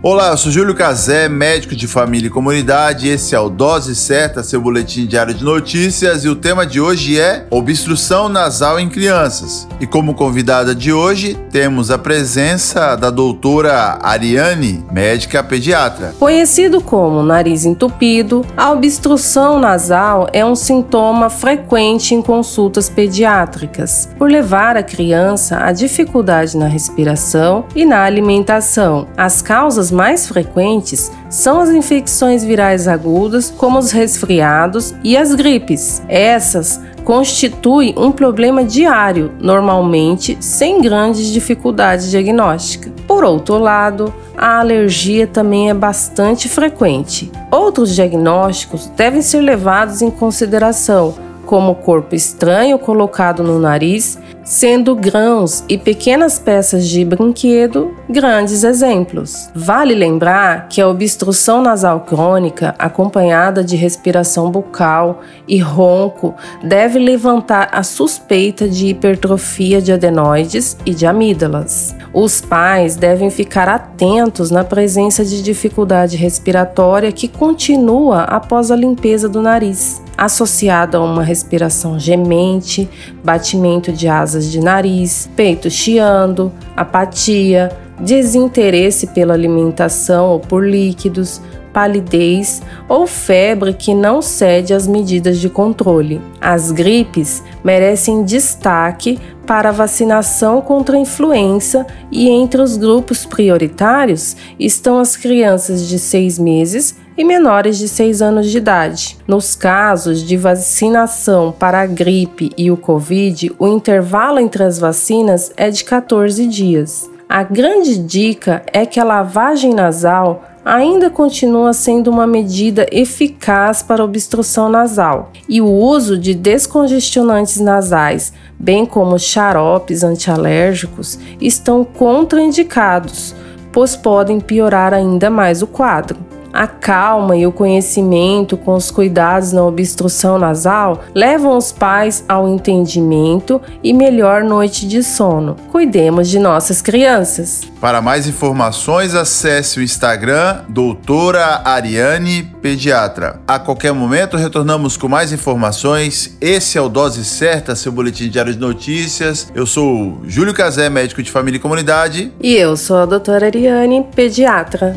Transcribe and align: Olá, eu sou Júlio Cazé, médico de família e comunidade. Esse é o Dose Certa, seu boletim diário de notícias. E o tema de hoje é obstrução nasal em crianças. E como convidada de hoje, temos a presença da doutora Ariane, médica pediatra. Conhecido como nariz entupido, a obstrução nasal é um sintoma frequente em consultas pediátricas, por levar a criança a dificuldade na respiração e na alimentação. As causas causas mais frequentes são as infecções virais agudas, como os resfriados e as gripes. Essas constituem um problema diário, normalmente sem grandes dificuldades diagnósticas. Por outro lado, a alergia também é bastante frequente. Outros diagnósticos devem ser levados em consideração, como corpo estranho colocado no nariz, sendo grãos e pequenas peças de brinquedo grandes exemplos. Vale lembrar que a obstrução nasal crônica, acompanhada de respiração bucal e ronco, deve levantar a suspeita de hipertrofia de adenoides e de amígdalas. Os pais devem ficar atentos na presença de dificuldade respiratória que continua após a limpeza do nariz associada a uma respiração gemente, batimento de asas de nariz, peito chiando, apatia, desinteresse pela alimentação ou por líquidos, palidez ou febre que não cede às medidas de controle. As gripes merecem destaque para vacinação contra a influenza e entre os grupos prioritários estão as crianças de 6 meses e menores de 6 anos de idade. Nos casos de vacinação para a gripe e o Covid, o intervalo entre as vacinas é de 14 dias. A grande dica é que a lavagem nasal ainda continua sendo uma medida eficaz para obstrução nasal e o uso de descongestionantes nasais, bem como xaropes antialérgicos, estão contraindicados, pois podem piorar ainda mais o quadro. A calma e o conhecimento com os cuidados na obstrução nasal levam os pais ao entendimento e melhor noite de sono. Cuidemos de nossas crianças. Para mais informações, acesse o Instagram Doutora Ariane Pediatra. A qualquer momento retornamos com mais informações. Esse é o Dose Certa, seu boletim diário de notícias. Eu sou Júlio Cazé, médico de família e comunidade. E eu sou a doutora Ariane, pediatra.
Olá, 0.00 0.28
eu 0.28 0.36
sou 0.36 0.52
Júlio 0.52 0.76
Cazé, 0.76 1.28
médico 1.28 1.74
de 1.74 1.88
família 1.88 2.28
e 2.28 2.30
comunidade. 2.30 3.08
Esse 3.08 3.34
é 3.34 3.40
o 3.40 3.48
Dose 3.48 3.96
Certa, 3.96 4.44
seu 4.44 4.60
boletim 4.60 5.06
diário 5.06 5.34
de 5.34 5.42
notícias. 5.42 6.24
E 6.24 6.28
o 6.28 6.36
tema 6.36 6.64
de 6.64 6.80
hoje 6.80 7.18
é 7.18 7.44
obstrução 7.50 8.28
nasal 8.28 8.78
em 8.78 8.88
crianças. 8.88 9.66
E 9.80 9.88
como 9.88 10.14
convidada 10.14 10.72
de 10.72 10.92
hoje, 10.92 11.36
temos 11.50 11.90
a 11.90 11.98
presença 11.98 12.94
da 12.94 13.10
doutora 13.10 13.98
Ariane, 14.00 14.84
médica 14.92 15.42
pediatra. 15.42 16.14
Conhecido 16.16 16.80
como 16.80 17.20
nariz 17.20 17.64
entupido, 17.64 18.46
a 18.56 18.70
obstrução 18.70 19.58
nasal 19.58 20.28
é 20.32 20.44
um 20.44 20.54
sintoma 20.54 21.28
frequente 21.28 22.14
em 22.14 22.22
consultas 22.22 22.88
pediátricas, 22.88 24.08
por 24.16 24.30
levar 24.30 24.76
a 24.76 24.82
criança 24.84 25.58
a 25.58 25.72
dificuldade 25.72 26.56
na 26.56 26.68
respiração 26.68 27.64
e 27.74 27.84
na 27.84 28.04
alimentação. 28.04 29.08
As 29.16 29.42
causas 29.42 29.87
causas 29.88 29.90
mais 29.90 30.26
frequentes 30.26 31.10
são 31.28 31.60
as 31.60 31.70
infecções 31.70 32.44
virais 32.44 32.86
agudas, 32.86 33.50
como 33.50 33.78
os 33.78 33.90
resfriados 33.90 34.94
e 35.02 35.16
as 35.16 35.34
gripes. 35.34 36.02
Essas 36.08 36.80
constituem 37.04 37.94
um 37.96 38.12
problema 38.12 38.64
diário, 38.64 39.32
normalmente 39.40 40.36
sem 40.40 40.80
grandes 40.80 41.26
dificuldades 41.28 42.10
diagnósticas. 42.10 42.92
Por 43.06 43.24
outro 43.24 43.58
lado, 43.58 44.12
a 44.36 44.60
alergia 44.60 45.26
também 45.26 45.70
é 45.70 45.74
bastante 45.74 46.48
frequente. 46.48 47.30
Outros 47.50 47.94
diagnósticos 47.94 48.86
devem 48.96 49.22
ser 49.22 49.40
levados 49.40 50.02
em 50.02 50.10
consideração, 50.10 51.14
como 51.46 51.74
corpo 51.74 52.14
estranho 52.14 52.78
colocado 52.78 53.42
no 53.42 53.58
nariz, 53.58 54.18
sendo 54.48 54.96
grãos 54.96 55.62
e 55.68 55.76
pequenas 55.76 56.38
peças 56.38 56.88
de 56.88 57.04
brinquedo 57.04 57.94
grandes 58.08 58.64
exemplos. 58.64 59.50
Vale 59.54 59.94
lembrar 59.94 60.68
que 60.68 60.80
a 60.80 60.88
obstrução 60.88 61.60
nasal 61.60 62.00
crônica, 62.00 62.74
acompanhada 62.78 63.62
de 63.62 63.76
respiração 63.76 64.50
bucal 64.50 65.20
e 65.46 65.58
ronco, 65.58 66.34
deve 66.64 66.98
levantar 66.98 67.68
a 67.72 67.82
suspeita 67.82 68.66
de 68.66 68.86
hipertrofia 68.86 69.82
de 69.82 69.92
adenoides 69.92 70.78
e 70.86 70.94
de 70.94 71.04
amígdalas. 71.04 71.94
Os 72.14 72.40
pais 72.40 72.96
devem 72.96 73.28
ficar 73.28 73.68
atentos 73.68 74.50
na 74.50 74.64
presença 74.64 75.26
de 75.26 75.42
dificuldade 75.42 76.16
respiratória 76.16 77.12
que 77.12 77.28
continua 77.28 78.22
após 78.22 78.70
a 78.70 78.76
limpeza 78.76 79.28
do 79.28 79.42
nariz 79.42 80.00
associada 80.18 80.98
a 80.98 81.00
uma 81.00 81.22
respiração 81.22 81.96
gemente, 81.96 82.90
batimento 83.22 83.92
de 83.92 84.08
asas 84.08 84.50
de 84.50 84.58
nariz, 84.58 85.30
peito 85.36 85.70
chiando, 85.70 86.52
apatia, 86.76 87.70
desinteresse 88.00 89.06
pela 89.06 89.34
alimentação 89.34 90.30
ou 90.30 90.40
por 90.40 90.66
líquidos, 90.66 91.40
palidez 91.72 92.60
ou 92.88 93.06
febre 93.06 93.72
que 93.72 93.94
não 93.94 94.20
cede 94.20 94.74
às 94.74 94.88
medidas 94.88 95.38
de 95.38 95.48
controle. 95.48 96.20
As 96.40 96.72
gripes 96.72 97.42
merecem 97.62 98.24
destaque 98.24 99.18
para 99.46 99.70
vacinação 99.70 100.60
contra 100.60 100.96
a 100.96 101.00
influenza 101.00 101.86
e 102.10 102.28
entre 102.28 102.60
os 102.60 102.76
grupos 102.76 103.24
prioritários 103.24 104.36
estão 104.58 104.98
as 104.98 105.16
crianças 105.16 105.86
de 105.86 105.98
6 105.98 106.38
meses 106.38 106.96
e 107.18 107.24
menores 107.24 107.76
de 107.76 107.88
6 107.88 108.22
anos 108.22 108.48
de 108.48 108.58
idade. 108.58 109.18
Nos 109.26 109.56
casos 109.56 110.22
de 110.22 110.36
vacinação 110.36 111.50
para 111.50 111.80
a 111.80 111.86
gripe 111.86 112.52
e 112.56 112.70
o 112.70 112.76
Covid, 112.76 113.50
o 113.58 113.66
intervalo 113.66 114.38
entre 114.38 114.62
as 114.62 114.78
vacinas 114.78 115.52
é 115.56 115.68
de 115.68 115.82
14 115.82 116.46
dias. 116.46 117.10
A 117.28 117.42
grande 117.42 117.98
dica 117.98 118.62
é 118.72 118.86
que 118.86 119.00
a 119.00 119.04
lavagem 119.04 119.74
nasal 119.74 120.44
ainda 120.64 121.10
continua 121.10 121.72
sendo 121.72 122.08
uma 122.08 122.26
medida 122.26 122.86
eficaz 122.92 123.82
para 123.82 124.04
obstrução 124.04 124.68
nasal 124.68 125.32
e 125.48 125.60
o 125.60 125.66
uso 125.66 126.16
de 126.16 126.34
descongestionantes 126.34 127.58
nasais, 127.58 128.32
bem 128.58 128.86
como 128.86 129.18
xaropes 129.18 130.04
antialérgicos, 130.04 131.18
estão 131.40 131.84
contraindicados, 131.84 133.34
pois 133.72 133.96
podem 133.96 134.40
piorar 134.40 134.94
ainda 134.94 135.28
mais 135.28 135.62
o 135.62 135.66
quadro. 135.66 136.27
A 136.52 136.66
calma 136.66 137.36
e 137.36 137.46
o 137.46 137.52
conhecimento 137.52 138.56
com 138.56 138.74
os 138.74 138.90
cuidados 138.90 139.52
na 139.52 139.62
obstrução 139.64 140.38
nasal 140.38 141.02
levam 141.14 141.56
os 141.56 141.72
pais 141.72 142.24
ao 142.28 142.48
entendimento 142.48 143.60
e 143.82 143.92
melhor 143.92 144.42
noite 144.42 144.86
de 144.86 145.02
sono. 145.02 145.56
Cuidemos 145.70 146.28
de 146.28 146.38
nossas 146.38 146.80
crianças. 146.80 147.62
Para 147.80 148.00
mais 148.00 148.26
informações, 148.26 149.14
acesse 149.14 149.78
o 149.78 149.82
Instagram 149.82 150.62
Doutora 150.68 151.62
Ariane 151.64 152.42
Pediatra. 152.60 153.40
A 153.46 153.58
qualquer 153.58 153.92
momento 153.92 154.36
retornamos 154.36 154.96
com 154.96 155.08
mais 155.08 155.32
informações. 155.32 156.36
Esse 156.40 156.76
é 156.76 156.80
o 156.80 156.88
Dose 156.88 157.24
Certa, 157.24 157.76
seu 157.76 157.92
boletim 157.92 158.28
diário 158.28 158.52
de 158.52 158.58
notícias. 158.58 159.48
Eu 159.54 159.66
sou 159.66 160.18
Júlio 160.24 160.54
Cazé, 160.54 160.88
médico 160.88 161.22
de 161.22 161.30
família 161.30 161.58
e 161.58 161.60
comunidade. 161.60 162.32
E 162.40 162.54
eu 162.54 162.76
sou 162.76 162.96
a 162.96 163.06
doutora 163.06 163.46
Ariane, 163.46 164.04
pediatra. 164.14 164.96